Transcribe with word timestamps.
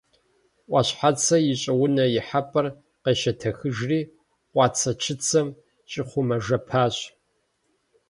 Ӏуащхьацэ 0.69 1.37
и 1.51 1.55
щӀыунэ 1.61 2.05
ихьэпӀэр 2.19 2.65
къещэтэхыжри, 3.03 3.99
къуацэчыцэм 4.53 5.47
щӀихъумэжыпащ. 5.91 6.95